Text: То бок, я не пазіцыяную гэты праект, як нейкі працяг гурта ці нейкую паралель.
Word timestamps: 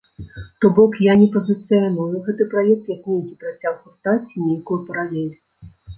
То 0.61 0.69
бок, 0.77 0.95
я 1.07 1.13
не 1.23 1.27
пазіцыяную 1.35 2.07
гэты 2.29 2.43
праект, 2.53 2.89
як 2.95 3.01
нейкі 3.13 3.37
працяг 3.45 3.73
гурта 3.85 4.15
ці 4.27 4.47
нейкую 4.49 4.79
паралель. 4.89 5.33